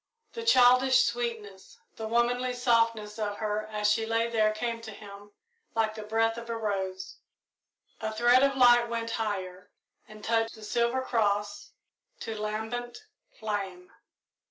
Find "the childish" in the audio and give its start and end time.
0.33-1.03